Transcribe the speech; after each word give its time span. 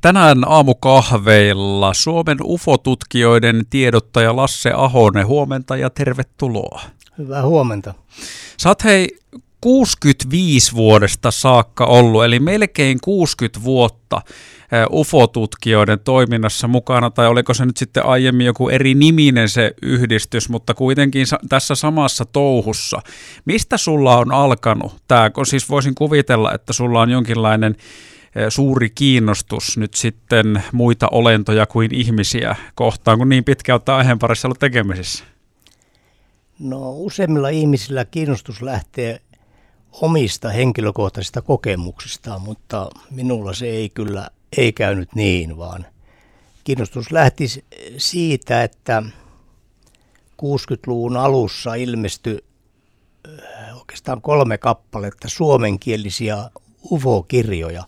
tänään 0.00 0.38
aamukahveilla 0.46 1.94
Suomen 1.94 2.38
UFO-tutkijoiden 2.44 3.62
tiedottaja 3.70 4.36
Lasse 4.36 4.70
Ahonen. 4.74 5.26
Huomenta 5.26 5.76
ja 5.76 5.90
tervetuloa. 5.90 6.80
Hyvää 7.18 7.46
huomenta. 7.46 7.94
Sä 8.56 8.68
oot 8.68 8.84
hei 8.84 9.08
65 9.60 10.74
vuodesta 10.74 11.30
saakka 11.30 11.86
ollut, 11.86 12.24
eli 12.24 12.40
melkein 12.40 12.98
60 13.04 13.64
vuotta 13.64 14.22
UFO-tutkijoiden 14.92 16.00
toiminnassa 16.04 16.68
mukana, 16.68 17.10
tai 17.10 17.26
oliko 17.26 17.54
se 17.54 17.66
nyt 17.66 17.76
sitten 17.76 18.06
aiemmin 18.06 18.46
joku 18.46 18.68
eri 18.68 18.94
niminen 18.94 19.48
se 19.48 19.74
yhdistys, 19.82 20.48
mutta 20.48 20.74
kuitenkin 20.74 21.26
tässä 21.48 21.74
samassa 21.74 22.24
touhussa. 22.24 23.00
Mistä 23.44 23.76
sulla 23.76 24.16
on 24.16 24.32
alkanut 24.32 25.02
tämä? 25.08 25.30
Siis 25.44 25.70
voisin 25.70 25.94
kuvitella, 25.94 26.52
että 26.54 26.72
sulla 26.72 27.00
on 27.00 27.10
jonkinlainen 27.10 27.76
suuri 28.48 28.90
kiinnostus 28.90 29.78
nyt 29.78 29.94
sitten 29.94 30.64
muita 30.72 31.08
olentoja 31.12 31.66
kuin 31.66 31.94
ihmisiä 31.94 32.56
kohtaan, 32.74 33.18
kun 33.18 33.28
niin 33.28 33.44
pitkään 33.44 33.76
ottaa 33.76 33.96
aiheen 33.96 34.18
parissa 34.18 34.48
ollut 34.48 34.58
tekemisissä? 34.58 35.24
No 36.58 36.92
useimmilla 36.92 37.48
ihmisillä 37.48 38.04
kiinnostus 38.04 38.62
lähtee 38.62 39.20
omista 39.92 40.48
henkilökohtaisista 40.48 41.42
kokemuksista, 41.42 42.38
mutta 42.38 42.90
minulla 43.10 43.52
se 43.52 43.66
ei 43.66 43.88
kyllä 43.88 44.28
ei 44.56 44.72
käynyt 44.72 45.14
niin, 45.14 45.56
vaan 45.56 45.86
kiinnostus 46.64 47.12
lähti 47.12 47.64
siitä, 47.96 48.62
että 48.62 49.02
60-luvun 50.42 51.16
alussa 51.16 51.74
ilmestyi 51.74 52.44
oikeastaan 53.78 54.22
kolme 54.22 54.58
kappaletta 54.58 55.28
suomenkielisiä 55.28 56.50
UFO-kirjoja. 56.90 57.84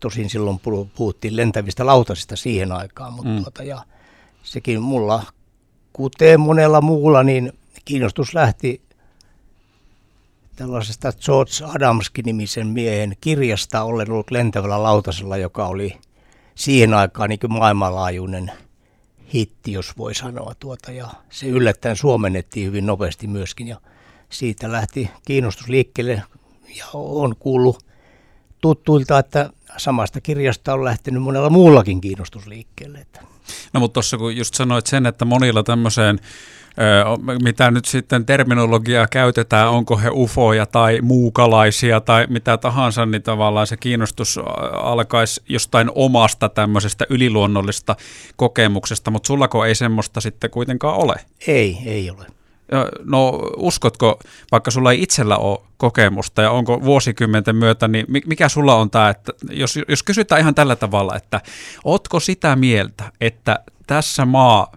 Tosin 0.00 0.30
silloin 0.30 0.60
puhuttiin 0.96 1.36
lentävistä 1.36 1.86
lautasista 1.86 2.36
siihen 2.36 2.72
aikaan, 2.72 3.12
mutta 3.12 3.30
mm. 3.30 3.42
tuota, 3.42 3.62
ja 3.62 3.82
sekin 4.42 4.82
mulla, 4.82 5.22
kuten 5.92 6.40
monella 6.40 6.80
muulla, 6.80 7.22
niin 7.22 7.52
kiinnostus 7.84 8.34
lähti 8.34 8.82
tällaisesta 10.56 11.12
George 11.12 11.52
Adamskin-nimisen 11.64 12.66
miehen 12.66 13.16
kirjasta 13.20 13.82
olen 13.82 14.10
ollut 14.10 14.30
lentävällä 14.30 14.82
lautasella, 14.82 15.36
joka 15.36 15.66
oli 15.66 15.98
siihen 16.54 16.94
aikaan 16.94 17.28
niin 17.28 17.40
maailmanlaajuinen 17.48 18.52
hitti, 19.34 19.72
jos 19.72 19.98
voi 19.98 20.14
sanoa. 20.14 20.54
Tuota, 20.60 20.92
ja 20.92 21.10
se 21.30 21.46
yllättäen 21.46 21.96
suomennettiin 21.96 22.66
hyvin 22.66 22.86
nopeasti 22.86 23.26
myöskin 23.26 23.68
ja 23.68 23.80
siitä 24.30 24.72
lähti 24.72 25.10
kiinnostus 25.26 25.68
liikkeelle 25.68 26.22
ja 26.76 26.84
on 26.92 27.36
kuullut 27.38 27.84
tuttuilta, 28.60 29.18
että 29.18 29.50
samasta 29.76 30.20
kirjasta 30.20 30.74
on 30.74 30.84
lähtenyt 30.84 31.22
monella 31.22 31.50
muullakin 31.50 32.00
kiinnostus 32.00 32.46
liikkeelle. 32.46 33.06
No 33.72 33.80
mutta 33.80 33.94
tuossa 33.94 34.18
kun 34.18 34.36
just 34.36 34.54
sanoit 34.54 34.86
sen, 34.86 35.06
että 35.06 35.24
monilla 35.24 35.62
tämmöiseen 35.62 36.20
mitä 37.42 37.70
nyt 37.70 37.84
sitten 37.84 38.26
terminologiaa 38.26 39.06
käytetään, 39.06 39.70
onko 39.70 39.96
he 39.96 40.10
ufoja 40.12 40.66
tai 40.66 41.00
muukalaisia 41.02 42.00
tai 42.00 42.26
mitä 42.30 42.56
tahansa, 42.56 43.06
niin 43.06 43.22
tavallaan 43.22 43.66
se 43.66 43.76
kiinnostus 43.76 44.40
alkaisi 44.72 45.42
jostain 45.48 45.90
omasta 45.94 46.48
tämmöisestä 46.48 47.06
yliluonnollista 47.10 47.96
kokemuksesta, 48.36 49.10
mutta 49.10 49.26
sullako 49.26 49.64
ei 49.64 49.74
semmoista 49.74 50.20
sitten 50.20 50.50
kuitenkaan 50.50 50.96
ole? 50.96 51.14
Ei, 51.46 51.78
ei 51.84 52.10
ole. 52.10 52.26
No 53.04 53.42
uskotko, 53.56 54.18
vaikka 54.52 54.70
sulla 54.70 54.92
ei 54.92 55.02
itsellä 55.02 55.36
ole 55.36 55.58
kokemusta 55.76 56.42
ja 56.42 56.50
onko 56.50 56.84
vuosikymmenten 56.84 57.56
myötä, 57.56 57.88
niin 57.88 58.06
mikä 58.26 58.48
sulla 58.48 58.74
on 58.74 58.90
tämä, 58.90 59.08
että 59.08 59.32
jos, 59.50 59.78
jos 59.88 60.02
kysytään 60.02 60.40
ihan 60.40 60.54
tällä 60.54 60.76
tavalla, 60.76 61.16
että 61.16 61.40
ootko 61.84 62.20
sitä 62.20 62.56
mieltä, 62.56 63.12
että 63.20 63.58
tässä 63.86 64.24
maa 64.24 64.72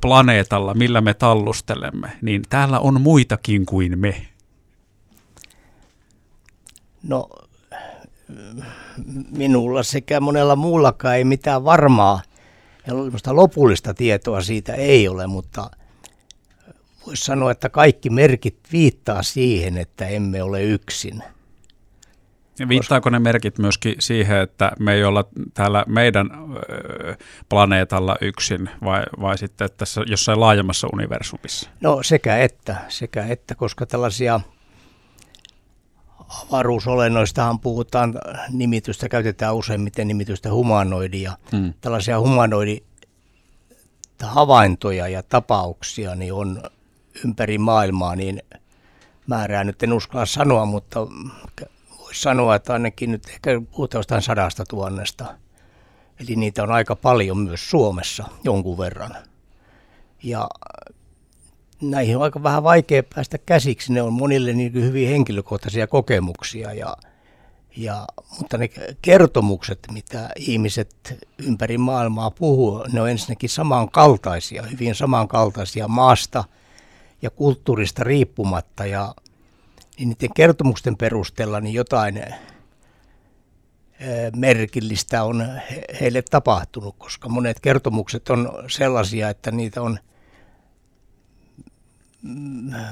planeetalla, 0.00 0.74
millä 0.74 1.00
me 1.00 1.14
tallustelemme, 1.14 2.12
niin 2.22 2.42
täällä 2.48 2.80
on 2.80 3.00
muitakin 3.00 3.66
kuin 3.66 3.98
me? 3.98 4.26
No, 7.02 7.28
minulla 9.30 9.82
sekä 9.82 10.20
monella 10.20 10.56
muullakaan 10.56 11.16
ei 11.16 11.24
mitään 11.24 11.64
varmaa 11.64 12.20
ja 12.86 12.94
lopullista 13.36 13.94
tietoa 13.94 14.42
siitä 14.42 14.74
ei 14.74 15.08
ole, 15.08 15.26
mutta 15.26 15.70
voisi 17.10 17.24
sanoa, 17.24 17.50
että 17.50 17.68
kaikki 17.68 18.10
merkit 18.10 18.58
viittaa 18.72 19.22
siihen, 19.22 19.78
että 19.78 20.06
emme 20.06 20.42
ole 20.42 20.62
yksin– 20.62 21.22
Viittaako 22.68 23.10
ne 23.10 23.18
merkit 23.18 23.58
myöskin 23.58 23.94
siihen, 23.98 24.38
että 24.38 24.72
me 24.78 24.94
ei 24.94 25.04
olla 25.04 25.24
täällä 25.54 25.84
meidän 25.86 26.30
planeetalla 27.48 28.16
yksin 28.20 28.70
vai, 28.84 29.02
vai 29.20 29.38
sitten 29.38 29.68
tässä 29.76 30.00
jossain 30.06 30.40
laajemmassa 30.40 30.88
universumissa? 30.92 31.70
No 31.80 32.02
sekä 32.02 32.38
että, 32.38 32.76
sekä 32.88 33.26
että, 33.26 33.54
koska 33.54 33.86
tällaisia 33.86 34.40
avaruusolennoistahan 36.48 37.60
puhutaan, 37.60 38.14
nimitystä 38.52 39.08
käytetään 39.08 39.54
useimmiten 39.54 40.08
nimitystä 40.08 40.52
humanoidi 40.52 41.22
ja 41.22 41.32
hmm. 41.52 41.74
tällaisia 41.80 42.20
humanoidi 42.20 42.82
havaintoja 44.22 45.08
ja 45.08 45.22
tapauksia 45.22 46.14
niin 46.14 46.32
on 46.32 46.62
ympäri 47.24 47.58
maailmaa, 47.58 48.16
niin 48.16 48.42
määrää 49.26 49.64
nyt 49.64 49.82
en 49.82 49.92
uskalla 49.92 50.26
sanoa, 50.26 50.64
mutta 50.64 51.06
voisi 51.98 52.20
sanoa, 52.20 52.54
että 52.54 52.72
ainakin 52.72 53.10
nyt 53.10 53.28
ehkä 53.28 53.62
puhutaan 53.70 53.98
jostain 53.98 54.22
sadasta 54.22 54.64
tuhannesta. 54.68 55.34
Eli 56.20 56.36
niitä 56.36 56.62
on 56.62 56.72
aika 56.72 56.96
paljon 56.96 57.38
myös 57.38 57.70
Suomessa 57.70 58.24
jonkun 58.44 58.78
verran. 58.78 59.16
Ja 60.22 60.48
näihin 61.80 62.16
on 62.16 62.22
aika 62.22 62.42
vähän 62.42 62.62
vaikea 62.62 63.02
päästä 63.14 63.38
käsiksi. 63.38 63.92
Ne 63.92 64.02
on 64.02 64.12
monille 64.12 64.52
niin 64.52 64.72
hyvin 64.72 65.08
henkilökohtaisia 65.08 65.86
kokemuksia. 65.86 66.72
Ja, 66.72 66.96
ja, 67.76 68.06
mutta 68.38 68.58
ne 68.58 68.70
kertomukset, 69.02 69.78
mitä 69.92 70.30
ihmiset 70.36 71.26
ympäri 71.38 71.78
maailmaa 71.78 72.30
puhuu, 72.30 72.84
ne 72.92 73.00
on 73.00 73.10
ensinnäkin 73.10 73.50
samankaltaisia, 73.50 74.62
hyvin 74.62 74.94
samankaltaisia 74.94 75.88
maasta 75.88 76.44
ja 77.22 77.30
kulttuurista 77.30 78.04
riippumatta. 78.04 78.86
Ja 78.86 79.14
niin 79.98 80.08
niiden 80.08 80.34
kertomusten 80.34 80.96
perusteella 80.96 81.60
niin 81.60 81.74
jotain 81.74 82.22
merkillistä 84.36 85.24
on 85.24 85.48
heille 86.00 86.22
tapahtunut, 86.22 86.94
koska 86.98 87.28
monet 87.28 87.60
kertomukset 87.60 88.30
on 88.30 88.52
sellaisia, 88.68 89.28
että 89.28 89.50
niitä 89.50 89.82
on 89.82 89.98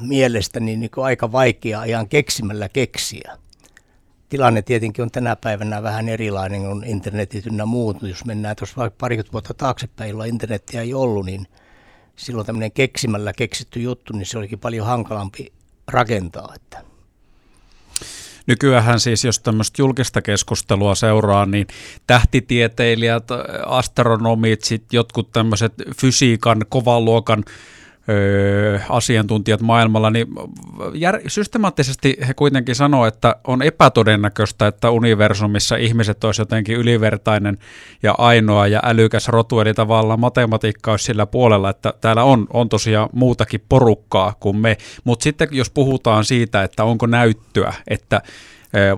mielestäni 0.01 0.77
niin 0.77 0.91
kuin 0.91 1.05
aika 1.05 1.33
vaikea 1.33 1.85
ihan 1.85 2.09
keksimällä 2.09 2.69
keksiä. 2.69 3.39
Tilanne 4.29 4.63
tietenkin 4.63 5.03
on 5.03 5.11
tänä 5.11 5.37
päivänä 5.37 5.83
vähän 5.83 6.09
erilainen 6.09 6.63
kuin 6.63 6.85
internetit 6.85 7.47
ynnä 7.47 7.67
muut. 7.67 8.03
Jos 8.03 8.25
mennään 8.25 8.57
tuossa 8.57 8.91
parikymmentä 8.99 9.33
vuotta 9.33 9.55
taaksepäin, 9.55 10.11
jolloin 10.11 10.31
internetiä 10.31 10.81
ei 10.81 10.95
ollut, 10.95 11.27
niin 11.27 11.47
silloin 12.19 12.47
tämmöinen 12.47 12.73
keksimällä 12.73 13.33
keksitty 13.33 13.81
juttu, 13.81 14.13
niin 14.13 14.27
se 14.27 14.39
olikin 14.39 14.59
paljon 14.59 14.87
hankalampi 14.87 15.53
rakentaa. 15.87 16.53
Että 16.55 16.89
Nykyään 18.49 19.01
siis, 19.01 19.25
jos 19.25 19.39
tämmöistä 19.41 19.83
julkista 19.83 20.23
keskustelua 20.23 20.95
seuraa, 20.95 21.47
niin 21.47 21.67
tähtitieteilijät, 22.07 23.25
astronomit, 23.67 24.65
sit 24.65 24.93
jotkut 24.93 25.33
tämmöiset 25.33 25.73
fysiikan, 26.01 26.65
kovan 26.69 27.05
luokan 27.05 27.45
asiantuntijat 28.89 29.61
maailmalla, 29.61 30.11
niin 30.11 30.27
jär, 30.95 31.21
systemaattisesti 31.27 32.17
he 32.29 32.35
kuitenkin 32.35 32.75
sanoo, 32.75 33.07
että 33.07 33.37
on 33.47 33.63
epätodennäköistä, 33.63 34.67
että 34.67 34.91
universumissa 34.91 35.77
ihmiset 35.77 36.25
olisi 36.25 36.43
jotenkin 36.43 36.77
ylivertainen 36.77 37.59
ja 38.03 38.15
ainoa 38.19 38.67
ja 38.67 38.81
älykäs 38.85 39.29
rotu, 39.29 39.61
eli 39.61 39.75
tavallaan 39.75 40.21
matematiikka 40.21 40.91
olisi 40.91 41.05
sillä 41.05 41.27
puolella, 41.27 41.71
että 41.71 41.95
täällä 42.01 42.25
on, 42.25 42.47
on 42.53 42.69
tosiaan 42.69 43.09
muutakin 43.13 43.65
porukkaa 43.69 44.35
kuin 44.41 44.57
me, 44.57 44.77
mutta 45.05 45.23
sitten 45.23 45.49
jos 45.51 45.71
puhutaan 45.71 46.25
siitä, 46.25 46.63
että 46.63 46.85
onko 46.85 47.07
näyttöä, 47.07 47.75
että 47.89 48.23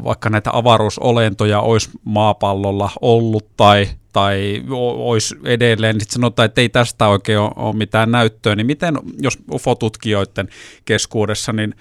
vaikka 0.05 0.31
näitä 0.31 0.51
avaruusolentoja 0.53 1.61
olisi 1.61 1.91
maapallolla 2.05 2.91
ollut 3.01 3.47
tai 3.57 3.87
tai 4.13 4.65
olisi 4.69 5.37
edelleen, 5.45 5.97
niin 5.97 6.07
sanotaan, 6.11 6.47
että 6.47 6.61
ei 6.61 6.69
tästä 6.69 7.09
oikein 7.09 7.39
ole, 7.39 7.77
mitään 7.77 8.11
näyttöä, 8.11 8.57
niin 8.57 8.67
miten, 8.67 8.95
jos 9.19 9.39
UFO-tutkijoiden 9.53 10.49
keskuudessa, 10.85 11.53
niin 11.53 11.75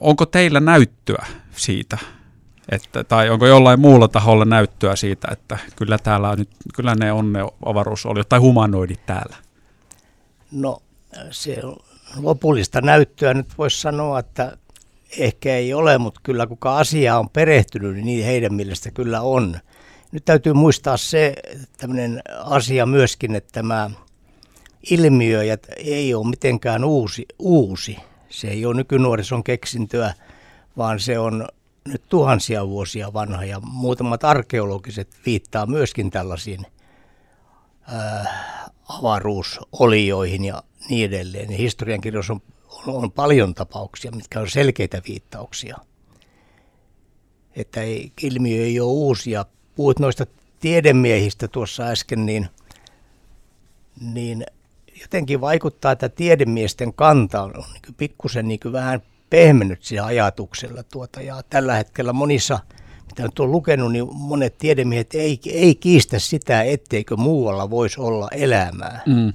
onko 0.00 0.26
teillä 0.26 0.60
näyttöä 0.60 1.26
siitä, 1.56 1.98
että, 2.68 3.04
tai 3.04 3.30
onko 3.30 3.46
jollain 3.46 3.80
muulla 3.80 4.08
taholla 4.08 4.44
näyttöä 4.44 4.96
siitä, 4.96 5.28
että 5.32 5.58
kyllä 5.76 5.98
täällä 5.98 6.30
on 6.30 6.38
nyt, 6.38 6.50
kyllä 6.74 6.94
ne 6.94 7.12
on 7.12 7.32
ne 7.32 7.40
avaruusoliot 7.66 8.28
tai 8.28 8.38
humanoidit 8.38 9.06
täällä? 9.06 9.36
No 10.52 10.82
se 11.30 11.56
lopullista 12.16 12.80
näyttöä 12.80 13.34
nyt 13.34 13.58
voisi 13.58 13.80
sanoa, 13.80 14.18
että 14.18 14.56
ehkä 15.18 15.56
ei 15.56 15.74
ole, 15.74 15.98
mutta 15.98 16.20
kyllä 16.22 16.46
kuka 16.46 16.78
asia 16.78 17.18
on 17.18 17.30
perehtynyt, 17.30 17.96
niin 17.96 18.24
heidän 18.24 18.54
mielestä 18.54 18.90
kyllä 18.90 19.20
on. 19.20 19.58
Nyt 20.12 20.24
täytyy 20.24 20.52
muistaa 20.52 20.96
se 20.96 21.34
tämmöinen 21.78 22.22
asia 22.44 22.86
myöskin, 22.86 23.34
että 23.34 23.52
tämä 23.52 23.90
ilmiö 24.90 25.40
ei 25.76 26.14
ole 26.14 26.30
mitenkään 26.30 26.84
uusi, 26.84 27.26
uusi. 27.38 27.96
Se 28.28 28.48
ei 28.48 28.66
ole 28.66 28.74
nykynuorison 28.74 29.44
keksintöä, 29.44 30.14
vaan 30.76 31.00
se 31.00 31.18
on 31.18 31.48
nyt 31.88 32.02
tuhansia 32.08 32.68
vuosia 32.68 33.12
vanha 33.12 33.44
ja 33.44 33.60
muutamat 33.60 34.24
arkeologiset 34.24 35.08
viittaa 35.26 35.66
myöskin 35.66 36.10
tällaisiin 36.10 36.66
ää, 37.82 38.70
avaruusolioihin 38.88 40.44
ja 40.44 40.62
niin 40.88 41.06
edelleen. 41.06 41.50
Historiankirjoissa 41.50 42.32
on, 42.32 42.40
on, 42.86 42.94
on 43.02 43.12
paljon 43.12 43.54
tapauksia, 43.54 44.10
mitkä 44.10 44.40
on 44.40 44.50
selkeitä 44.50 45.02
viittauksia. 45.08 45.78
Että 47.56 47.82
ei, 47.82 48.12
ilmiö 48.22 48.64
ei 48.64 48.80
ole 48.80 48.92
uusi. 48.92 49.30
Ja 49.30 49.44
puhut 49.80 49.98
noista 49.98 50.26
tiedemiehistä 50.60 51.48
tuossa 51.48 51.82
äsken, 51.82 52.26
niin, 52.26 52.48
niin 54.00 54.46
jotenkin 55.00 55.40
vaikuttaa, 55.40 55.92
että 55.92 56.08
tiedemiesten 56.08 56.92
kanta 56.94 57.42
on, 57.42 57.56
on 57.56 57.64
niin 57.72 57.94
pikkusen 57.96 58.48
niin 58.48 58.60
vähän 58.72 59.02
pehmennyt 59.30 59.84
sillä 59.84 60.04
ajatuksella. 60.04 60.82
Tuota, 60.82 61.22
ja 61.22 61.42
tällä 61.50 61.74
hetkellä 61.74 62.12
monissa, 62.12 62.58
mitä 63.06 63.22
nyt 63.22 63.38
on 63.38 63.50
lukenut, 63.50 63.92
niin 63.92 64.08
monet 64.12 64.58
tiedemiehet 64.58 65.14
ei, 65.14 65.40
ei 65.46 65.74
kiistä 65.74 66.18
sitä, 66.18 66.62
etteikö 66.62 67.16
muualla 67.16 67.70
voisi 67.70 68.00
olla 68.00 68.28
elämää. 68.32 69.02
Mm. 69.06 69.32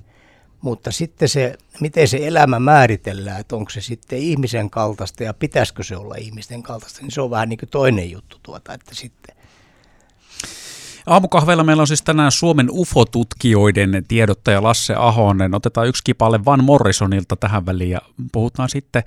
Mutta 0.61 0.91
sitten 0.91 1.29
se, 1.29 1.57
miten 1.79 2.07
se 2.07 2.27
elämä 2.27 2.59
määritellään, 2.59 3.39
että 3.39 3.55
onko 3.55 3.69
se 3.69 3.81
sitten 3.81 4.19
ihmisen 4.19 4.69
kaltaista 4.69 5.23
ja 5.23 5.33
pitäisikö 5.33 5.83
se 5.83 5.97
olla 5.97 6.15
ihmisten 6.15 6.63
kaltaista, 6.63 7.01
niin 7.01 7.11
se 7.11 7.21
on 7.21 7.29
vähän 7.29 7.49
niin 7.49 7.59
kuin 7.59 7.69
toinen 7.69 8.11
juttu 8.11 8.37
tuota, 8.43 8.73
että 8.73 8.95
sitten 8.95 9.34
Aamukahveilla 11.05 11.63
meillä 11.63 11.81
on 11.81 11.87
siis 11.87 12.01
tänään 12.01 12.31
Suomen 12.31 12.67
UFO-tutkijoiden 12.71 14.05
tiedottaja 14.07 14.63
Lasse 14.63 14.93
Ahonen. 14.97 15.55
Otetaan 15.55 15.87
yksi 15.87 16.03
kipale 16.03 16.45
Van 16.45 16.63
Morrisonilta 16.63 17.35
tähän 17.35 17.65
väliin 17.65 17.89
ja 17.89 18.01
puhutaan 18.31 18.69
sitten 18.69 19.03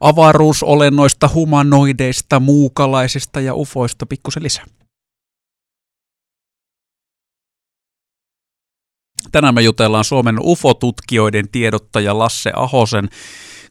avaruusolennoista, 0.00 1.30
humanoideista, 1.34 2.40
muukalaisista 2.40 3.40
ja 3.40 3.54
UFOista 3.54 4.06
pikkusen 4.06 4.42
lisää. 4.42 4.64
Tänään 9.32 9.54
me 9.54 9.62
jutellaan 9.62 10.04
Suomen 10.04 10.36
UFO-tutkijoiden 10.40 11.48
tiedottaja 11.48 12.18
Lasse 12.18 12.52
Ahosen 12.56 13.08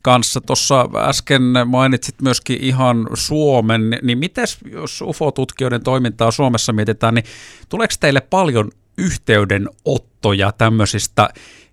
kanssa. 0.01 0.41
Tuossa 0.41 0.89
äsken 0.95 1.41
mainitsit 1.65 2.21
myöskin 2.21 2.57
ihan 2.61 3.07
Suomen, 3.13 3.99
niin 4.01 4.17
miten 4.17 4.47
jos 4.71 5.01
UFO-tutkijoiden 5.01 5.83
toimintaa 5.83 6.31
Suomessa 6.31 6.73
mietitään, 6.73 7.13
niin 7.13 7.25
tuleeko 7.69 7.93
teille 7.99 8.21
paljon 8.21 8.71
yhteydenottoja 8.97 10.51
tämmöisistä 10.51 11.29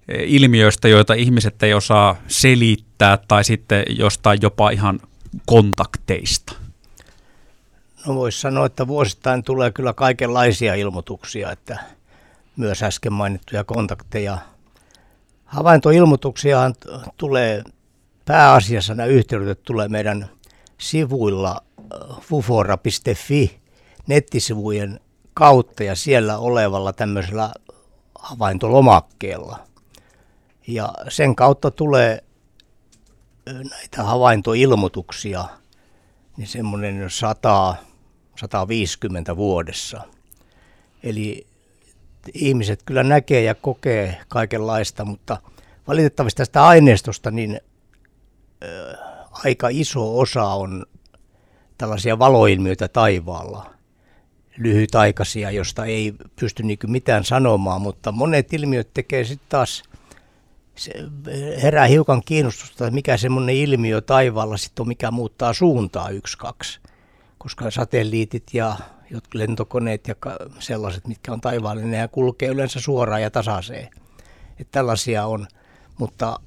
eh, 0.08 0.25
ilmiöistä, 0.26 0.88
joita 0.88 1.14
ihmiset 1.14 1.62
ei 1.62 1.75
osaa 1.75 2.16
selittää 2.28 3.19
tai 3.28 3.44
sitten 3.44 3.84
jostain 3.88 4.38
jopa 4.42 4.70
ihan 4.70 5.00
kontakteista? 5.46 6.52
No 8.06 8.14
voisi 8.14 8.40
sanoa, 8.40 8.66
että 8.66 8.86
vuosittain 8.86 9.42
tulee 9.42 9.70
kyllä 9.70 9.92
kaikenlaisia 9.92 10.75
ilmoituksia, 10.75 11.52
että 11.52 11.78
myös 12.56 12.82
äsken 12.82 13.12
mainittuja 13.12 13.64
kontakteja. 13.64 14.38
Havaintoilmoituksia 15.44 16.70
tulee 17.16 17.62
pääasiassa 18.28 18.94
nämä 18.94 19.06
yhteydet 19.06 19.62
tulee 19.62 19.88
meidän 19.88 20.30
sivuilla 20.78 21.60
äh, 21.78 22.20
fufora.fi 22.20 23.60
nettisivujen 24.06 25.00
kautta 25.34 25.84
ja 25.84 25.94
siellä 25.94 26.38
olevalla 26.38 26.92
tämmöisellä 26.92 27.52
havaintolomakkeella. 28.19 29.58
Ja 30.66 30.94
sen 31.08 31.36
kautta 31.36 31.70
tulee 31.70 32.25
äh, 33.48 33.54
näitä 33.70 34.02
havaintoilmoituksia, 34.02 35.44
niin 36.36 36.48
semmoinen 36.48 37.10
100, 37.10 37.75
150 38.40 39.36
vuodessa. 39.36 40.00
Eli 41.02 41.46
ihmiset 42.34 42.82
kyllä 42.82 43.02
näkee 43.02 43.42
ja 43.42 43.54
kokee 43.54 44.20
kaikenlaista, 44.28 45.04
mutta 45.04 45.36
valitettavasti 45.88 46.36
tästä 46.36 46.66
aineistosta 46.66 47.30
niin 47.30 47.60
aika 49.44 49.69
iso 49.70 50.19
osa 50.19 50.44
on 50.44 50.87
tällaisia 51.78 52.19
valoilmiöitä 52.19 52.88
taivaalla, 52.88 53.75
lyhytaikaisia, 54.56 55.50
josta 55.50 55.84
ei 55.84 56.14
pysty 56.40 56.62
niin 56.62 56.78
mitään 56.87 57.25
sanomaan, 57.25 57.81
mutta 57.81 58.12
monet 58.12 58.52
ilmiöt 58.52 58.94
tekee 58.94 59.25
sitten 59.25 59.49
taas, 59.49 59.82
se 60.76 60.93
herää 61.62 61.87
hiukan 61.87 62.22
kiinnostusta, 62.25 62.87
että 62.87 62.94
mikä 62.94 63.16
semmoinen 63.16 63.55
ilmiö 63.55 64.00
taivaalla 64.00 64.56
sitten 64.56 64.82
on, 64.82 64.88
mikä 64.88 65.11
muuttaa 65.11 65.52
suuntaa 65.52 66.08
yksi, 66.08 66.38
kaksi. 66.38 66.81
Koska 67.38 67.70
satelliitit 67.70 68.44
ja 68.52 68.76
lentokoneet 69.34 70.08
ja 70.08 70.14
sellaiset, 70.58 71.06
mitkä 71.06 71.32
on 71.32 71.40
taivaalla, 71.40 71.82
niin 71.82 71.90
ne 71.90 72.08
kulkee 72.08 72.49
yleensä 72.49 72.81
suoraan 72.81 73.22
ja 73.22 73.31
tasaiseen. 73.31 73.88
Että 74.58 74.72
tällaisia 74.72 75.26
on, 75.26 75.46
mutta 75.99 76.40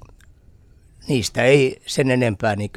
niistä 1.08 1.44
ei 1.44 1.82
sen 1.86 2.10
enempää 2.10 2.56
niin 2.56 2.70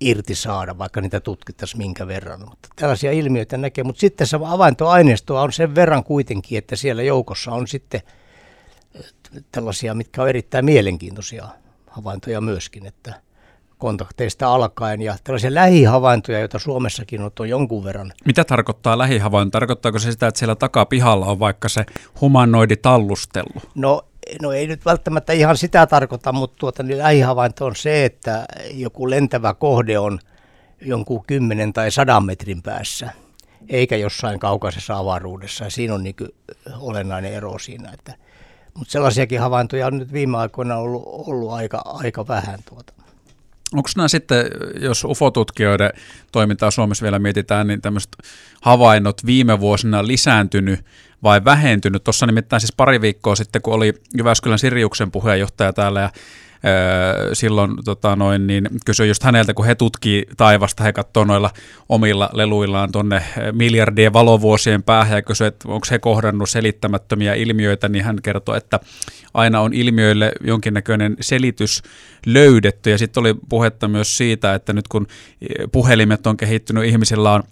irti 0.00 0.34
saada, 0.34 0.78
vaikka 0.78 1.00
niitä 1.00 1.20
tutkittaisiin 1.20 1.78
minkä 1.78 2.06
verran. 2.06 2.40
Mutta 2.40 2.68
tällaisia 2.76 3.12
ilmiöitä 3.12 3.56
näkee, 3.56 3.84
mutta 3.84 4.00
sitten 4.00 4.26
se 4.26 4.38
avaintoaineistoa 4.46 5.42
on 5.42 5.52
sen 5.52 5.74
verran 5.74 6.04
kuitenkin, 6.04 6.58
että 6.58 6.76
siellä 6.76 7.02
joukossa 7.02 7.52
on 7.52 7.68
sitten 7.68 8.00
tällaisia, 9.52 9.94
mitkä 9.94 10.22
on 10.22 10.28
erittäin 10.28 10.64
mielenkiintoisia 10.64 11.48
havaintoja 11.86 12.40
myöskin, 12.40 12.86
että 12.86 13.14
kontakteista 13.78 14.54
alkaen 14.54 15.02
ja 15.02 15.16
tällaisia 15.24 15.54
lähihavaintoja, 15.54 16.38
joita 16.38 16.58
Suomessakin 16.58 17.22
on, 17.22 17.30
on 17.38 17.48
jonkun 17.48 17.84
verran. 17.84 18.12
Mitä 18.24 18.44
tarkoittaa 18.44 18.98
lähihavainto? 18.98 19.50
Tarkoittaako 19.50 19.98
se 19.98 20.12
sitä, 20.12 20.26
että 20.26 20.38
siellä 20.38 20.54
takapihalla 20.54 21.26
on 21.26 21.38
vaikka 21.38 21.68
se 21.68 21.86
humanoiditallustelu? 22.20 23.62
No 23.74 24.04
no 24.42 24.52
ei 24.52 24.66
nyt 24.66 24.84
välttämättä 24.84 25.32
ihan 25.32 25.56
sitä 25.56 25.86
tarkoita, 25.86 26.32
mutta 26.32 26.56
tuota, 26.58 26.82
niin 26.82 26.98
lähihavainto 26.98 27.66
on 27.66 27.76
se, 27.76 28.04
että 28.04 28.44
joku 28.70 29.10
lentävä 29.10 29.54
kohde 29.54 29.98
on 29.98 30.18
jonkun 30.80 31.24
10 31.26 31.72
tai 31.72 31.90
100 31.90 32.20
metrin 32.20 32.62
päässä, 32.62 33.10
eikä 33.68 33.96
jossain 33.96 34.38
kaukaisessa 34.38 34.98
avaruudessa. 34.98 35.70
Siinä 35.70 35.94
on 35.94 36.02
niin 36.02 36.16
olennainen 36.78 37.32
ero 37.32 37.58
siinä. 37.58 37.90
Että, 37.92 38.14
mutta 38.74 38.92
sellaisiakin 38.92 39.40
havaintoja 39.40 39.86
on 39.86 39.98
nyt 39.98 40.12
viime 40.12 40.38
aikoina 40.38 40.76
ollut, 40.76 41.02
ollut 41.06 41.52
aika, 41.52 41.82
aika 41.84 42.28
vähän. 42.28 42.58
Tuota. 42.68 42.81
Onko 43.74 43.88
nämä 43.96 44.08
sitten, 44.08 44.46
jos 44.80 45.04
UFO-tutkijoiden 45.04 45.90
toimintaa 46.32 46.70
Suomessa 46.70 47.02
vielä 47.02 47.18
mietitään, 47.18 47.66
niin 47.66 47.80
tämmöiset 47.80 48.16
havainnot 48.62 49.26
viime 49.26 49.60
vuosina 49.60 50.06
lisääntynyt 50.06 50.80
vai 51.22 51.44
vähentynyt? 51.44 52.04
Tuossa 52.04 52.26
nimittäin 52.26 52.60
siis 52.60 52.72
pari 52.76 53.00
viikkoa 53.00 53.36
sitten, 53.36 53.62
kun 53.62 53.74
oli 53.74 53.94
Jyväskylän 54.18 54.58
Sirjuksen 54.58 55.10
puheenjohtaja 55.10 55.72
täällä 55.72 56.00
ja 56.00 56.10
silloin 57.32 57.76
tota 57.84 58.16
noin, 58.16 58.46
niin 58.46 58.68
kysyin 58.86 59.08
just 59.08 59.22
häneltä, 59.22 59.54
kun 59.54 59.66
he 59.66 59.74
tutkii 59.74 60.26
taivasta, 60.36 60.84
he 60.84 60.92
katsoo 60.92 61.24
noilla 61.24 61.50
omilla 61.88 62.30
leluillaan 62.32 62.92
tuonne 62.92 63.22
miljardien 63.52 64.12
valovuosien 64.12 64.82
päähän 64.82 65.16
ja 65.16 65.22
kysyi, 65.22 65.46
että 65.46 65.68
onko 65.68 65.86
he 65.90 65.98
kohdannut 65.98 66.50
selittämättömiä 66.50 67.34
ilmiöitä, 67.34 67.88
niin 67.88 68.04
hän 68.04 68.18
kertoi, 68.22 68.56
että 68.56 68.80
aina 69.34 69.60
on 69.60 69.74
ilmiöille 69.74 70.32
jonkinnäköinen 70.40 71.16
selitys 71.20 71.82
löydetty. 72.26 72.90
Ja 72.90 72.98
sitten 72.98 73.20
oli 73.20 73.34
puhetta 73.48 73.88
myös 73.88 74.16
siitä, 74.16 74.54
että 74.54 74.72
nyt 74.72 74.88
kun 74.88 75.06
puhelimet 75.72 76.26
on 76.26 76.36
kehittynyt, 76.36 76.84
ihmisillä 76.84 77.32
on 77.32 77.42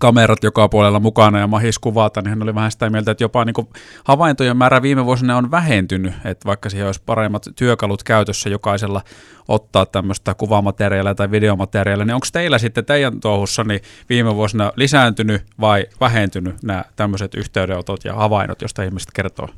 kamerat 0.00 0.44
joka 0.44 0.68
puolella 0.68 1.00
mukana 1.00 1.38
ja 1.38 1.46
mahis 1.46 1.78
kuvata, 1.78 2.20
niin 2.20 2.30
hän 2.30 2.42
oli 2.42 2.54
vähän 2.54 2.72
sitä 2.72 2.90
mieltä, 2.90 3.10
että 3.10 3.24
jopa 3.24 3.44
niin 3.44 3.54
kuin 3.54 3.68
havaintojen 4.04 4.56
määrä 4.56 4.82
viime 4.82 5.04
vuosina 5.04 5.36
on 5.36 5.50
vähentynyt, 5.50 6.14
että 6.24 6.46
vaikka 6.46 6.70
siihen 6.70 6.86
olisi 6.86 7.02
paremmat 7.06 7.46
työkalut 7.56 8.02
käytössä 8.02 8.48
jokaisella 8.48 9.02
ottaa 9.48 9.86
tämmöistä 9.86 10.34
kuvamateriaalia 10.34 11.14
tai 11.14 11.30
videomateriaalia, 11.30 12.04
niin 12.04 12.14
onko 12.14 12.26
teillä 12.32 12.58
sitten 12.58 12.84
teidän 12.84 13.20
touhussa 13.20 13.64
niin 13.64 13.80
viime 14.08 14.34
vuosina 14.34 14.72
lisääntynyt 14.76 15.42
vai 15.60 15.86
vähentynyt 16.00 16.62
nämä 16.62 16.84
tämmöiset 16.96 17.34
yhteydenotot 17.34 18.04
ja 18.04 18.14
havainnot, 18.14 18.60
joista 18.60 18.82
ihmiset 18.82 19.10
kertoo? 19.14 19.48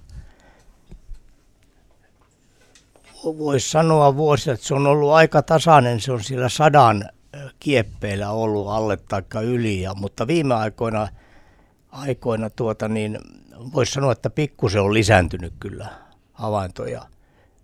Voisi 3.24 3.70
sanoa 3.70 4.16
vuosi, 4.16 4.50
että 4.50 4.66
se 4.66 4.74
on 4.74 4.86
ollut 4.86 5.12
aika 5.12 5.42
tasainen, 5.42 6.00
se 6.00 6.12
on 6.12 6.24
siellä 6.24 6.48
sadan 6.48 7.04
kieppeillä 7.60 8.30
ollut 8.30 8.68
alle 8.68 8.96
tai 8.96 9.22
yli, 9.44 9.82
ja, 9.82 9.94
mutta 9.94 10.26
viime 10.26 10.54
aikoina, 10.54 11.08
aikoina 11.90 12.50
tuota, 12.50 12.88
niin 12.88 13.18
voisi 13.74 13.92
sanoa, 13.92 14.12
että 14.12 14.30
pikkusen 14.30 14.82
on 14.82 14.94
lisääntynyt 14.94 15.52
kyllä 15.60 15.88
havaintoja 16.32 17.02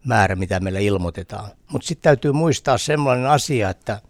määrä, 0.04 0.36
mitä 0.36 0.60
meillä 0.60 0.78
ilmoitetaan. 0.78 1.50
Mutta 1.72 1.88
sitten 1.88 2.02
täytyy 2.02 2.32
muistaa 2.32 2.78
sellainen 2.78 3.26
asia, 3.26 3.70
että 3.70 4.00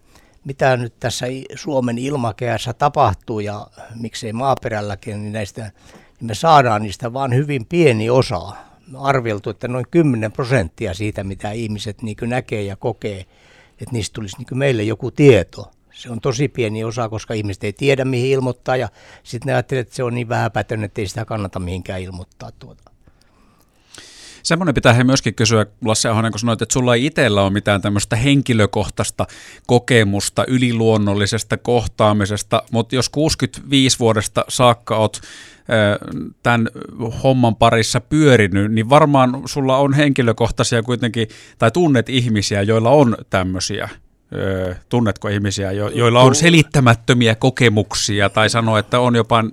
mitä 0.45 0.77
nyt 0.77 0.93
tässä 0.99 1.25
Suomen 1.55 1.97
ilmakehässä 1.97 2.73
tapahtuu 2.73 3.39
ja 3.39 3.67
miksei 3.95 4.33
maaperälläkin, 4.33 5.21
niin 5.21 5.33
näistä 5.33 5.61
niin 5.61 6.27
me 6.27 6.35
saadaan 6.35 6.81
niistä 6.81 7.13
vain 7.13 7.35
hyvin 7.35 7.65
pieni 7.65 8.09
osa. 8.09 8.51
Me 8.87 8.97
arveltu, 9.01 9.49
että 9.49 9.67
noin 9.67 9.85
10 9.91 10.31
prosenttia 10.31 10.93
siitä, 10.93 11.23
mitä 11.23 11.51
ihmiset 11.51 12.01
niin 12.01 12.17
näkee 12.21 12.61
ja 12.61 12.75
kokee, 12.75 13.25
että 13.81 13.91
niistä 13.91 14.13
tulisi 14.13 14.37
niin 14.37 14.57
meille 14.57 14.83
joku 14.83 15.11
tieto. 15.11 15.71
Se 15.93 16.11
on 16.11 16.21
tosi 16.21 16.47
pieni 16.47 16.83
osa, 16.83 17.09
koska 17.09 17.33
ihmiset 17.33 17.63
ei 17.63 17.73
tiedä, 17.73 18.05
mihin 18.05 18.31
ilmoittaa, 18.31 18.77
ja 18.77 18.89
sitten 19.23 19.47
ne 19.47 19.53
ajattelee, 19.53 19.81
että 19.81 19.95
se 19.95 20.03
on 20.03 20.13
niin 20.13 20.29
vähäpätön, 20.29 20.83
että 20.83 21.01
ei 21.01 21.07
sitä 21.07 21.25
kannata 21.25 21.59
mihinkään 21.59 22.01
ilmoittaa 22.01 22.51
tuota. 22.51 22.92
Semmoinen 24.43 24.75
pitää 24.75 24.93
he 24.93 25.03
myöskin 25.03 25.35
kysyä, 25.35 25.65
Lasse 25.85 26.09
Ahonen, 26.09 26.31
kun 26.31 26.39
sanoit, 26.39 26.61
että 26.61 26.73
sulla 26.73 26.95
ei 26.95 27.05
itsellä 27.05 27.41
ole 27.41 27.49
mitään 27.49 27.81
tämmöistä 27.81 28.15
henkilökohtaista 28.15 29.27
kokemusta 29.67 30.45
yliluonnollisesta 30.47 31.57
kohtaamisesta, 31.57 32.63
mutta 32.71 32.95
jos 32.95 33.09
65 33.09 33.99
vuodesta 33.99 34.45
saakka 34.49 34.97
oot 34.97 35.21
tämän 36.43 36.69
homman 37.23 37.55
parissa 37.55 38.01
pyörinyt, 38.01 38.71
niin 38.71 38.89
varmaan 38.89 39.41
sulla 39.45 39.77
on 39.77 39.93
henkilökohtaisia 39.93 40.83
kuitenkin, 40.83 41.27
tai 41.57 41.71
tunnet 41.71 42.09
ihmisiä, 42.09 42.61
joilla 42.61 42.89
on 42.89 43.17
tämmöisiä 43.29 43.89
tunnetko 44.89 45.27
ihmisiä, 45.27 45.71
joilla 45.71 46.21
on 46.21 46.35
selittämättömiä 46.35 47.35
kokemuksia 47.35 48.29
tai 48.29 48.49
sanoo, 48.49 48.77
että 48.77 48.99
on 48.99 49.15
jopa, 49.15 49.43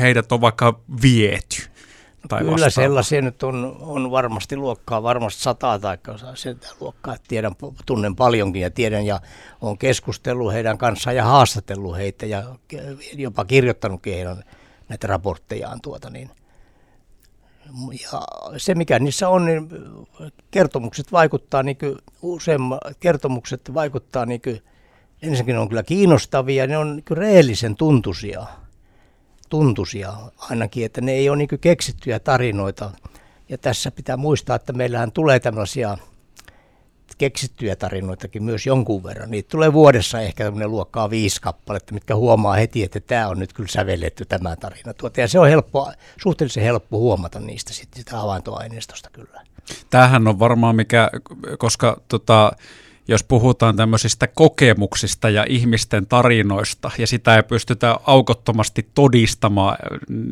heidät 0.00 0.32
on 0.32 0.40
vaikka 0.40 0.80
viety? 1.02 1.71
Tai 2.28 2.38
Kyllä 2.38 2.52
vastaava. 2.52 2.70
sellaisia 2.70 3.22
nyt 3.22 3.42
on, 3.42 3.76
on 3.80 4.10
varmasti 4.10 4.56
luokkaa, 4.56 5.02
varmasti 5.02 5.42
sataa 5.42 5.78
tai 5.78 5.98
sitä 6.34 6.68
luokkaa, 6.80 7.16
tiedän, 7.28 7.52
tunnen 7.86 8.16
paljonkin 8.16 8.62
ja 8.62 8.70
tiedän 8.70 9.06
ja 9.06 9.20
olen 9.60 9.78
keskustellut 9.78 10.52
heidän 10.52 10.78
kanssaan 10.78 11.16
ja 11.16 11.24
haastatellut 11.24 11.96
heitä 11.96 12.26
ja 12.26 12.42
jopa 13.14 13.44
kirjoittanutkin 13.44 14.14
heidän 14.14 14.42
näitä 14.88 15.06
raporttejaan 15.06 15.80
tuota 15.80 16.10
niin. 16.10 16.30
Ja 18.02 18.22
se 18.56 18.74
mikä 18.74 18.98
niissä 18.98 19.28
on, 19.28 19.46
niin 19.46 19.68
kertomukset 20.50 21.12
vaikuttaa 21.12 21.62
niin 21.62 21.78
useimmat 22.22 22.80
kertomukset 23.00 23.74
vaikuttaa 23.74 24.26
niin 24.26 24.42
kuin, 24.42 24.62
ensinnäkin 25.22 25.58
on 25.58 25.68
kyllä 25.68 25.82
kiinnostavia, 25.82 26.66
ne 26.66 26.78
on 26.78 26.96
niin 26.96 27.18
reellisen 27.18 27.76
tuntuisia 27.76 28.46
tuntuisia 29.52 30.12
ainakin, 30.38 30.84
että 30.84 31.00
ne 31.00 31.12
ei 31.12 31.28
ole 31.28 31.36
niin 31.36 31.48
keksittyjä 31.60 32.18
tarinoita. 32.18 32.90
Ja 33.48 33.58
tässä 33.58 33.90
pitää 33.90 34.16
muistaa, 34.16 34.56
että 34.56 34.72
meillähän 34.72 35.12
tulee 35.12 35.40
tämmöisiä 35.40 35.98
keksittyjä 37.18 37.76
tarinoitakin 37.76 38.42
myös 38.42 38.66
jonkun 38.66 39.04
verran. 39.04 39.30
Niitä 39.30 39.48
tulee 39.48 39.72
vuodessa 39.72 40.20
ehkä 40.20 40.44
tämmöinen 40.44 40.70
luokkaa 40.70 41.10
viisi 41.10 41.40
kappaletta, 41.40 41.94
mitkä 41.94 42.16
huomaa 42.16 42.54
heti, 42.54 42.82
että 42.82 43.00
tämä 43.00 43.28
on 43.28 43.38
nyt 43.38 43.52
kyllä 43.52 43.68
sävelletty 43.68 44.24
tämä 44.24 44.56
tarina. 44.56 44.94
Tuota, 44.94 45.20
ja 45.20 45.28
se 45.28 45.38
on 45.38 45.48
helppo, 45.48 45.92
suhteellisen 46.22 46.64
helppo 46.64 46.98
huomata 46.98 47.40
niistä 47.40 47.72
sitten 47.72 47.98
sitä 47.98 48.16
havaintoaineistosta 48.16 49.10
kyllä. 49.12 49.42
Tämähän 49.90 50.28
on 50.28 50.38
varmaan 50.38 50.76
mikä, 50.76 51.10
koska 51.58 52.00
tota, 52.08 52.52
jos 53.08 53.24
puhutaan 53.24 53.76
tämmöisistä 53.76 54.26
kokemuksista 54.26 55.30
ja 55.30 55.44
ihmisten 55.48 56.06
tarinoista, 56.06 56.90
ja 56.98 57.06
sitä 57.06 57.36
ei 57.36 57.42
pystytä 57.42 57.96
aukottomasti 58.06 58.88
todistamaan, 58.94 59.76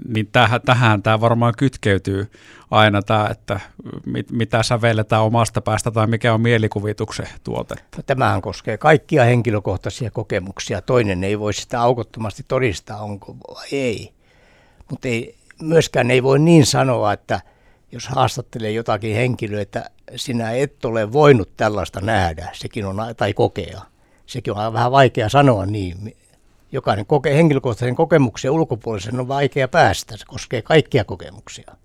niin 0.08 0.28
tähän, 0.32 0.60
tähän 0.64 1.02
tämä 1.02 1.20
varmaan 1.20 1.54
kytkeytyy 1.58 2.30
aina 2.70 3.02
tämä, 3.02 3.28
että 3.30 3.60
mit, 4.06 4.30
mitä 4.30 4.62
sävelletään 4.62 5.22
omasta 5.22 5.60
päästä 5.60 5.90
tai 5.90 6.06
mikä 6.06 6.34
on 6.34 6.40
mielikuvituksen 6.40 7.28
tuote. 7.44 7.74
Tämähän 8.06 8.42
koskee 8.42 8.78
kaikkia 8.78 9.24
henkilökohtaisia 9.24 10.10
kokemuksia. 10.10 10.82
Toinen 10.82 11.24
ei 11.24 11.38
voi 11.38 11.52
sitä 11.52 11.80
aukottomasti 11.80 12.44
todistaa, 12.48 13.02
onko 13.02 13.36
vai 13.48 13.66
ei. 13.72 14.12
Mutta 14.90 15.08
ei, 15.08 15.36
myöskään 15.62 16.10
ei 16.10 16.22
voi 16.22 16.38
niin 16.38 16.66
sanoa, 16.66 17.12
että– 17.12 17.40
jos 17.92 18.08
haastattelee 18.08 18.70
jotakin 18.70 19.16
henkilöä, 19.16 19.62
että 19.62 19.90
sinä 20.16 20.50
et 20.50 20.84
ole 20.84 21.12
voinut 21.12 21.56
tällaista 21.56 22.00
nähdä, 22.00 22.50
sekin 22.52 22.86
on, 22.86 22.96
tai 23.16 23.34
kokea. 23.34 23.82
Sekin 24.26 24.52
on 24.52 24.72
vähän 24.72 24.92
vaikea 24.92 25.28
sanoa 25.28 25.66
niin. 25.66 26.16
Jokainen 26.72 27.06
koke, 27.06 27.34
henkilökohtaisen 27.34 27.96
kokemuksen 27.96 28.50
ulkopuolisen 28.50 29.20
on 29.20 29.28
vaikea 29.28 29.68
päästä. 29.68 30.16
Se 30.16 30.24
koskee 30.26 30.62
kaikkia 30.62 31.04
kokemuksia. 31.04 31.76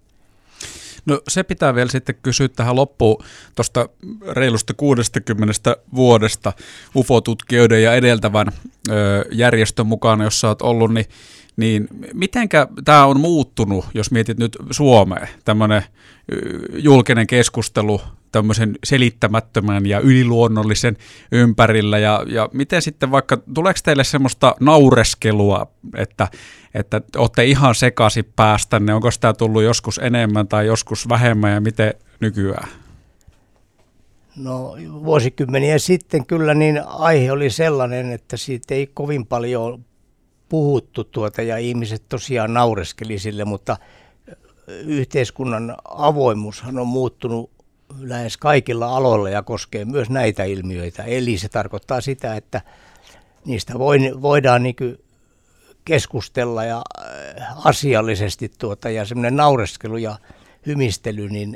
No 1.05 1.22
se 1.27 1.44
pitää 1.44 1.75
vielä 1.75 1.89
sitten 1.89 2.15
kysyä 2.24 2.48
tähän 2.48 2.75
loppuun 2.75 3.24
tuosta 3.55 3.89
reilusta 4.32 4.74
60 4.74 5.77
vuodesta 5.96 6.53
UFO-tutkijoiden 6.96 7.84
ja 7.84 7.96
edeltävän 7.96 8.48
järjestön 9.32 9.88
mukana, 9.88 10.24
jossa 10.24 10.48
olet 10.48 10.62
ollut, 10.62 10.94
niin 10.94 11.06
niin 11.58 11.88
mitenkä 12.13 12.68
tämä 12.86 13.06
on 13.06 13.20
muuttunut, 13.20 13.86
jos 13.94 14.12
mietit 14.12 14.38
nyt 14.38 14.58
Suomea, 14.72 15.27
tämmöinen 15.46 15.84
julkinen 16.74 17.27
keskustelu 17.27 18.01
tämmöisen 18.32 18.75
selittämättömän 18.84 19.86
ja 19.86 20.00
yliluonnollisen 20.00 20.98
ympärillä, 21.32 21.98
ja, 21.98 22.24
ja 22.27 22.50
miten 22.54 22.82
sitten 22.82 23.12
vaikka, 23.12 23.38
tuleeko 23.54 23.80
teille 23.84 24.04
semmoista 24.04 24.56
naureskelua, 24.60 25.72
että, 25.96 26.27
että 26.74 27.01
olette 27.18 27.46
ihan 27.46 27.75
sekaisin 27.75 28.25
päästänne, 28.36 28.94
onko 28.94 29.12
sitä 29.12 29.34
tullut 29.34 29.63
joskus 29.63 30.00
enemmän 30.04 30.48
tai 30.48 30.65
joskus 30.65 31.10
vähemmän, 31.10 31.54
ja 31.54 31.62
miten 31.62 31.94
nykyään? 32.20 32.68
No 34.36 34.75
vuosikymmeniä 35.04 35.80
sitten 35.80 36.25
kyllä 36.25 36.54
niin 36.54 36.84
aihe 36.88 37.32
oli 37.32 37.50
sellainen, 37.50 38.12
että 38.12 38.38
siitä 38.38 38.75
ei 38.75 38.88
kovin 38.88 39.25
paljon 39.25 39.86
puhuttu 40.50 41.04
tuota 41.04 41.42
ja 41.42 41.58
ihmiset 41.58 42.04
tosiaan 42.10 42.54
naureskeli 42.54 43.20
sille, 43.20 43.46
mutta 43.46 43.77
yhteiskunnan 44.68 45.75
avoimuushan 45.86 46.80
on 46.80 46.88
muuttunut 46.88 47.51
lähes 48.00 48.38
kaikilla 48.38 48.98
aloilla 48.98 49.30
ja 49.30 49.44
koskee 49.44 49.86
myös 49.86 50.10
näitä 50.10 50.44
ilmiöitä. 50.44 51.04
Eli 51.04 51.38
se 51.38 51.50
tarkoittaa 51.50 52.01
sitä, 52.01 52.36
että 52.36 52.62
niistä 53.46 53.74
voidaan 54.22 54.63
niin 54.63 54.75
keskustella 55.86 56.63
ja 56.63 56.82
asiallisesti 57.65 58.51
tuota, 58.60 58.89
ja 58.89 59.06
semmoinen 59.06 59.36
naureskelu 59.36 59.98
ja 59.98 60.15
hymistely, 60.65 61.30
niin 61.30 61.56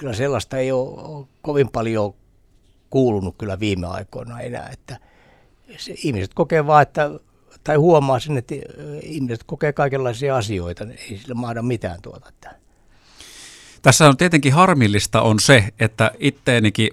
kyllä 0.00 0.12
sellaista 0.12 0.56
ei 0.56 0.72
ole 0.72 1.26
kovin 1.42 1.68
paljon 1.68 2.14
kuulunut 2.90 3.34
kyllä 3.38 3.60
viime 3.60 3.86
aikoina 3.86 4.40
enää, 4.40 4.70
että 4.72 4.98
se, 5.76 5.94
ihmiset 6.04 6.34
kokee 6.34 6.66
vaan, 6.66 6.82
että 6.82 7.10
tai 7.64 7.76
huomaa 7.76 8.20
sen, 8.20 8.36
että 8.36 8.54
ihmiset 9.02 9.44
kokee 9.44 9.72
kaikenlaisia 9.72 10.36
asioita, 10.36 10.84
niin 10.84 10.98
ei 11.10 11.18
sillä 11.18 11.34
mahda 11.34 11.62
mitään 11.62 12.02
tuota. 12.02 12.50
Tässä 13.82 14.08
on 14.08 14.16
tietenkin 14.16 14.52
harmillista 14.52 15.22
on 15.22 15.40
se, 15.40 15.64
että 15.80 16.10
itteenikin 16.18 16.88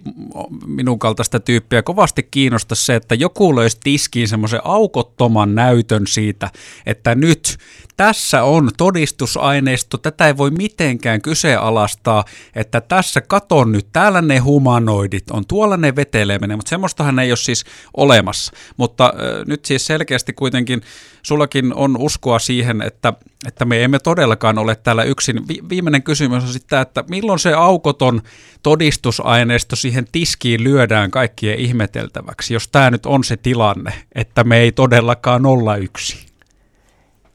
minun 0.65 0.99
kaltaista 0.99 1.39
tyyppiä 1.39 1.83
kovasti 1.83 2.27
kiinnostaa 2.31 2.75
se, 2.75 2.95
että 2.95 3.15
joku 3.15 3.55
löysi 3.55 3.77
tiskiin 3.83 4.27
semmoisen 4.27 4.61
aukottoman 4.63 5.55
näytön 5.55 6.07
siitä, 6.07 6.49
että 6.85 7.15
nyt 7.15 7.57
tässä 7.97 8.43
on 8.43 8.71
todistusaineisto, 8.77 9.97
tätä 9.97 10.27
ei 10.27 10.37
voi 10.37 10.51
mitenkään 10.51 11.21
kyseenalaistaa, 11.21 12.25
että 12.55 12.81
tässä 12.81 13.21
katon 13.21 13.71
nyt, 13.71 13.87
täällä 13.93 14.21
ne 14.21 14.37
humanoidit 14.37 15.31
on, 15.31 15.45
tuolla 15.47 15.77
ne 15.77 15.95
veteleminen, 15.95 16.57
mutta 16.57 16.69
semmoistahan 16.69 17.19
ei 17.19 17.31
ole 17.31 17.37
siis 17.37 17.65
olemassa. 17.97 18.51
Mutta 18.77 19.05
äh, 19.05 19.45
nyt 19.47 19.65
siis 19.65 19.85
selkeästi 19.85 20.33
kuitenkin 20.33 20.81
sullakin 21.23 21.73
on 21.73 21.97
uskoa 21.97 22.39
siihen, 22.39 22.81
että, 22.81 23.13
että 23.47 23.65
me 23.65 23.83
emme 23.83 23.99
todellakaan 23.99 24.57
ole 24.57 24.75
täällä 24.75 25.03
yksin. 25.03 25.47
Vi- 25.47 25.61
viimeinen 25.69 26.03
kysymys 26.03 26.43
on 26.43 26.53
sitten, 26.53 26.81
että 26.81 27.03
milloin 27.09 27.39
se 27.39 27.53
aukoton 27.53 28.21
todistusaineisto 28.63 29.75
siihen 29.75 30.07
tiskiin 30.11 30.63
lyödään 30.63 31.11
kaikkien 31.11 31.59
ihmeteltäväksi, 31.59 32.53
jos 32.53 32.67
tämä 32.67 32.91
nyt 32.91 33.05
on 33.05 33.23
se 33.23 33.37
tilanne, 33.37 33.93
että 34.15 34.43
me 34.43 34.57
ei 34.57 34.71
todellakaan 34.71 35.45
olla 35.45 35.75
yksin. 35.75 36.26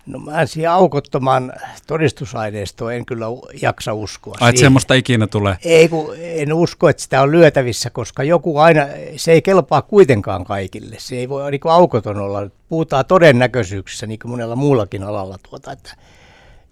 No 0.06 0.18
mä 0.18 0.46
siihen 0.46 0.70
aukottoman 0.70 1.52
todistusaineistoon 1.86 2.94
en 2.94 3.06
kyllä 3.06 3.26
jaksa 3.62 3.94
uskoa. 3.94 4.36
Ai, 4.40 4.56
semmoista 4.56 4.94
ikinä 4.94 5.26
tulee? 5.26 5.56
Ei, 5.64 5.88
kun 5.88 6.14
en 6.18 6.52
usko, 6.52 6.88
että 6.88 7.02
sitä 7.02 7.22
on 7.22 7.32
lyötävissä, 7.32 7.90
koska 7.90 8.22
joku 8.22 8.58
aina, 8.58 8.86
se 9.16 9.32
ei 9.32 9.42
kelpaa 9.42 9.82
kuitenkaan 9.82 10.44
kaikille. 10.44 10.96
Se 10.98 11.16
ei 11.16 11.28
voi 11.28 11.50
niin 11.50 11.60
kuin 11.60 11.72
aukoton 11.72 12.18
olla. 12.18 12.50
Puhutaan 12.68 13.06
todennäköisyyksissä 13.06 14.06
niin 14.06 14.18
kuin 14.18 14.30
monella 14.30 14.56
muullakin 14.56 15.02
alalla. 15.02 15.38
Tuota, 15.50 15.72
että, 15.72 15.94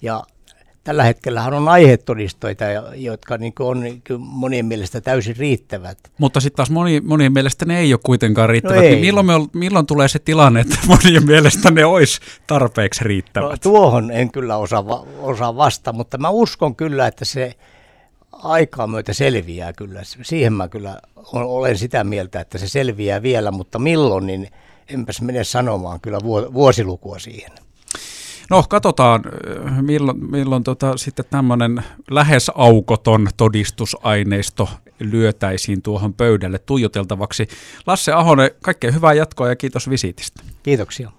ja 0.03 0.23
tällä 0.85 1.05
hetkellä 1.05 1.45
on 1.45 1.69
aihetodistoita, 1.69 2.65
jotka 2.95 3.39
niin 3.39 3.53
on 3.61 3.81
niin 3.81 4.03
monien 4.19 4.67
mielestä 4.67 5.01
täysin 5.01 5.37
riittävät. 5.37 5.99
Mutta 6.19 6.41
sitten 6.41 6.57
taas 6.57 6.71
moni, 6.71 7.01
monien 7.01 7.33
mielestä 7.33 7.65
ne 7.65 7.79
ei 7.79 7.95
ole 7.95 8.01
kuitenkaan 8.05 8.49
riittävät. 8.49 8.77
No 8.77 8.83
ei. 8.83 8.91
Niin 8.91 9.01
milloin, 9.01 9.27
me, 9.27 9.33
milloin 9.53 9.87
tulee 9.87 10.09
se 10.09 10.19
tilanne, 10.19 10.61
että 10.61 10.79
monien 10.87 11.27
mielestä 11.27 11.71
ne 11.71 11.85
olisi 11.85 12.21
tarpeeksi 12.47 13.05
riittävät? 13.05 13.51
No, 13.51 13.57
tuohon 13.57 14.11
en 14.11 14.33
kyllä 14.33 14.57
osaa, 14.57 14.85
osaa 15.19 15.57
vastata, 15.57 15.93
mutta 15.93 16.19
mä 16.19 16.31
uskon 16.31 16.77
kyllä, 16.77 17.07
että 17.07 17.25
se 17.25 17.55
aikaa 18.33 18.87
myötä 18.87 19.13
selviää 19.13 19.73
kyllä. 19.73 20.01
Siihen 20.23 20.53
mä 20.53 20.69
kyllä 20.69 21.01
olen 21.33 21.79
sitä 21.79 22.05
mieltä, 22.05 22.41
että 22.41 22.59
se 22.59 22.69
selviää 22.69 23.23
vielä, 23.23 23.51
mutta 23.51 23.79
milloin, 23.79 24.27
niin 24.27 24.49
enpäs 24.89 25.21
mene 25.21 25.45
sanomaan 25.45 26.01
kyllä 26.01 26.19
vuosilukua 26.55 27.19
siihen. 27.19 27.51
No 28.51 28.65
katsotaan, 28.69 29.23
milloin, 29.81 30.31
milloin 30.31 30.65
tota, 30.65 30.97
sitten 30.97 31.25
tämmöinen 31.31 31.85
lähes 32.11 32.51
aukoton 32.55 33.29
todistusaineisto 33.37 34.69
lyötäisiin 35.01 35.83
tuohon 35.83 36.15
pöydälle 36.15 36.59
tuijoteltavaksi. 36.59 37.49
Lasse 37.87 38.13
Ahonen, 38.13 38.51
kaikkea 38.63 38.93
hyvää 38.93 39.13
jatkoa 39.13 39.49
ja 39.49 39.57
kiitos 39.57 39.91
visiitistä. 39.91 40.43
Kiitoksia. 40.63 41.11